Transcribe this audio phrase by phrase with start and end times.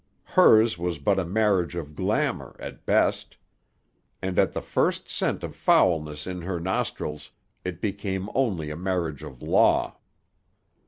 [0.23, 3.37] Hers was but a marriage of glamour, at best.
[4.19, 7.29] And, at the first scent of foulness in her nostrils,
[7.63, 9.97] it became only a marriage of law.